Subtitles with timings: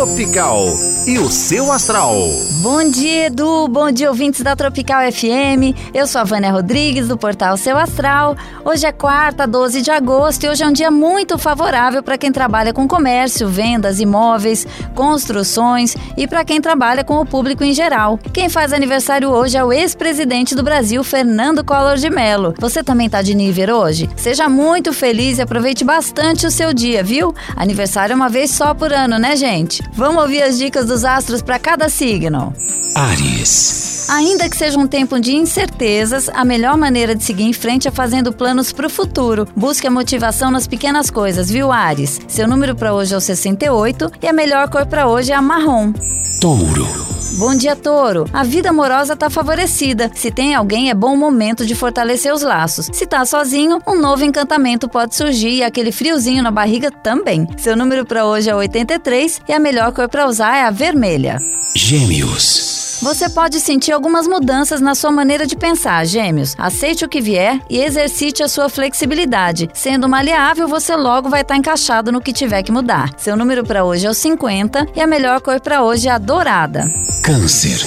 [0.00, 2.14] Tropical e o seu astral.
[2.62, 3.68] Bom dia, Edu.
[3.68, 5.76] Bom dia, ouvintes da Tropical FM.
[5.94, 8.36] Eu sou a Vânia Rodrigues, do portal Seu Astral.
[8.64, 12.30] Hoje é quarta, 12 de agosto, e hoje é um dia muito favorável para quem
[12.30, 18.18] trabalha com comércio, vendas, imóveis, construções e para quem trabalha com o público em geral.
[18.32, 22.54] Quem faz aniversário hoje é o ex-presidente do Brasil, Fernando Collor de Mello.
[22.58, 24.08] Você também está de nível hoje?
[24.16, 27.34] Seja muito feliz e aproveite bastante o seu dia, viu?
[27.56, 29.82] Aniversário é uma vez só por ano, né, gente?
[29.92, 32.54] Vamos ouvir as dicas dos astros para cada signo.
[32.94, 34.08] Ares.
[34.10, 37.90] Ainda que seja um tempo de incertezas, a melhor maneira de seguir em frente é
[37.90, 39.46] fazendo planos para o futuro.
[39.56, 42.20] Busque a motivação nas pequenas coisas, viu, Ares?
[42.26, 45.42] Seu número para hoje é o 68 e a melhor cor para hoje é a
[45.42, 45.92] marrom.
[46.40, 47.19] Touro.
[47.40, 48.26] Bom dia, Touro.
[48.34, 50.10] A vida amorosa está favorecida.
[50.14, 52.90] Se tem alguém, é bom momento de fortalecer os laços.
[52.92, 57.48] Se tá sozinho, um novo encantamento pode surgir e aquele friozinho na barriga também.
[57.56, 61.38] Seu número para hoje é 83 e a melhor cor para usar é a vermelha.
[61.74, 62.79] Gêmeos.
[63.02, 66.54] Você pode sentir algumas mudanças na sua maneira de pensar, gêmeos.
[66.58, 69.70] Aceite o que vier e exercite a sua flexibilidade.
[69.72, 73.10] Sendo maleável, você logo vai estar encaixado no que tiver que mudar.
[73.16, 76.18] Seu número para hoje é o 50 e a melhor cor para hoje é a
[76.18, 76.92] dourada.
[77.22, 77.80] Câncer.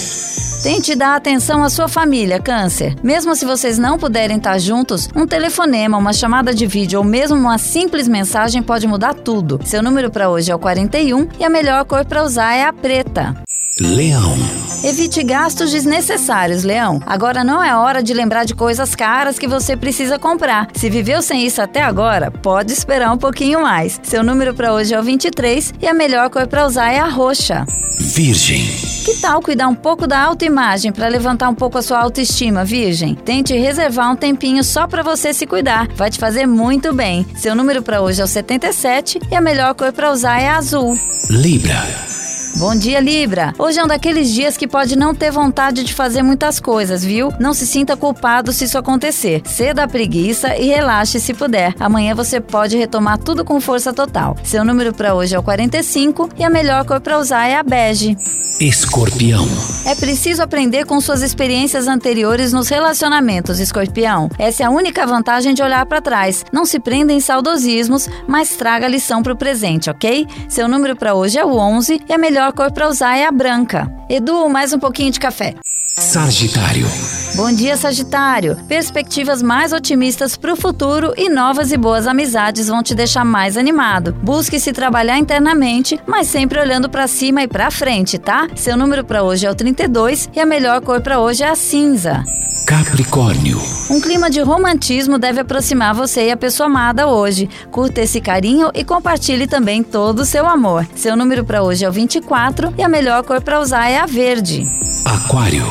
[0.63, 2.95] Tente dar atenção à sua família, Câncer.
[3.03, 7.37] Mesmo se vocês não puderem estar juntos, um telefonema, uma chamada de vídeo ou mesmo
[7.37, 9.59] uma simples mensagem pode mudar tudo.
[9.63, 12.73] Seu número para hoje é o 41 e a melhor cor para usar é a
[12.73, 13.43] preta.
[13.79, 14.35] Leão.
[14.83, 17.01] Evite gastos desnecessários, Leão.
[17.07, 20.67] Agora não é hora de lembrar de coisas caras que você precisa comprar.
[20.75, 23.99] Se viveu sem isso até agora, pode esperar um pouquinho mais.
[24.03, 27.07] Seu número para hoje é o 23 e a melhor cor para usar é a
[27.07, 27.65] roxa.
[27.99, 28.63] Virgem.
[29.05, 33.15] Que tal cuidar um pouco da autoimagem para levantar um pouco a sua autoestima, Virgem?
[33.15, 35.87] Tente reservar um tempinho só para você se cuidar.
[35.95, 37.25] Vai te fazer muito bem.
[37.35, 40.57] Seu número para hoje é o 77 e a melhor cor para usar é a
[40.57, 40.95] azul.
[41.27, 42.12] Libra.
[42.57, 43.51] Bom dia, Libra.
[43.57, 47.31] Hoje é um daqueles dias que pode não ter vontade de fazer muitas coisas, viu?
[47.39, 49.41] Não se sinta culpado se isso acontecer.
[49.45, 51.73] Ceda a preguiça e relaxe se puder.
[51.79, 54.37] Amanhã você pode retomar tudo com força total.
[54.43, 57.63] Seu número para hoje é o 45 e a melhor cor para usar é a
[57.63, 58.15] bege.
[58.59, 59.45] Escorpião.
[59.85, 64.29] É preciso aprender com suas experiências anteriores nos relacionamentos, escorpião.
[64.37, 66.45] Essa é a única vantagem de olhar para trás.
[66.51, 70.27] Não se prenda em saudosismos, mas traga a lição para o presente, ok?
[70.47, 73.31] Seu número para hoje é o 11 e a melhor cor para usar é a
[73.31, 73.89] branca.
[74.09, 75.55] Edu, mais um pouquinho de café.
[75.97, 76.87] Sagitário.
[77.35, 78.55] Bom dia, Sagitário.
[78.67, 83.57] Perspectivas mais otimistas para o futuro e novas e boas amizades vão te deixar mais
[83.57, 84.13] animado.
[84.21, 88.47] Busque se trabalhar internamente, mas sempre olhando para cima e para frente, tá?
[88.55, 91.55] Seu número para hoje é o 32 e a melhor cor para hoje é a
[91.55, 92.23] cinza.
[92.67, 93.59] Capricórnio.
[93.89, 97.49] Um clima de romantismo deve aproximar você e a pessoa amada hoje.
[97.71, 100.87] Curta esse carinho e compartilhe também todo o seu amor.
[100.95, 104.05] Seu número para hoje é o 24 e a melhor cor para usar é a
[104.05, 104.67] verde.
[105.03, 105.65] Aquário.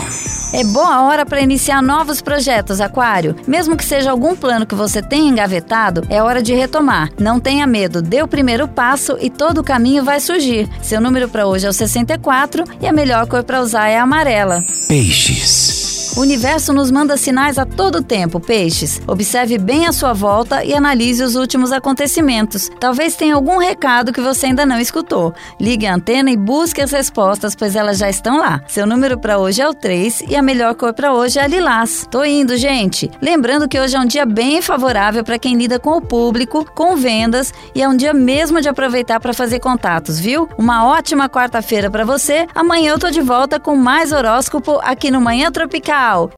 [0.52, 3.34] É boa hora para iniciar novos projetos, Aquário.
[3.46, 7.10] Mesmo que seja algum plano que você tenha engavetado, é hora de retomar.
[7.18, 10.68] Não tenha medo, dê o primeiro passo e todo o caminho vai surgir.
[10.82, 14.02] Seu número para hoje é o 64 e a melhor cor para usar é a
[14.02, 14.62] amarela.
[14.88, 15.91] Peixes.
[16.14, 19.00] O universo nos manda sinais a todo tempo, peixes.
[19.06, 22.70] Observe bem a sua volta e analise os últimos acontecimentos.
[22.78, 25.32] Talvez tenha algum recado que você ainda não escutou.
[25.58, 28.60] Ligue a antena e busque as respostas, pois elas já estão lá.
[28.68, 31.46] Seu número para hoje é o 3 e a melhor cor para hoje é a
[31.46, 32.06] lilás.
[32.10, 33.10] Tô indo, gente.
[33.20, 36.94] Lembrando que hoje é um dia bem favorável para quem lida com o público, com
[36.94, 40.46] vendas e é um dia mesmo de aproveitar para fazer contatos, viu?
[40.58, 42.46] Uma ótima quarta-feira para você.
[42.54, 46.01] Amanhã eu tô de volta com mais horóscopo aqui no Manhã Tropical.
[46.02, 46.30] Tchau!